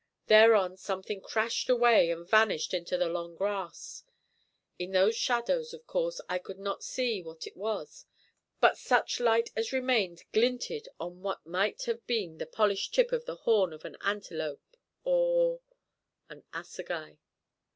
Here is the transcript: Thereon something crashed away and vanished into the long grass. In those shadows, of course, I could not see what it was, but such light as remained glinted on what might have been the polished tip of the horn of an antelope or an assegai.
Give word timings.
Thereon 0.25 0.77
something 0.77 1.21
crashed 1.21 1.69
away 1.69 2.09
and 2.09 2.27
vanished 2.27 2.73
into 2.73 2.97
the 2.97 3.07
long 3.07 3.35
grass. 3.35 4.03
In 4.79 4.93
those 4.93 5.15
shadows, 5.15 5.75
of 5.75 5.85
course, 5.85 6.19
I 6.27 6.39
could 6.39 6.57
not 6.57 6.83
see 6.83 7.21
what 7.21 7.45
it 7.45 7.55
was, 7.55 8.07
but 8.59 8.79
such 8.79 9.19
light 9.19 9.51
as 9.55 9.71
remained 9.71 10.23
glinted 10.33 10.87
on 10.99 11.21
what 11.21 11.45
might 11.45 11.83
have 11.83 12.07
been 12.07 12.39
the 12.39 12.47
polished 12.47 12.95
tip 12.95 13.11
of 13.11 13.25
the 13.25 13.35
horn 13.45 13.73
of 13.73 13.85
an 13.85 13.95
antelope 14.01 14.75
or 15.03 15.61
an 16.31 16.41
assegai. 16.51 17.17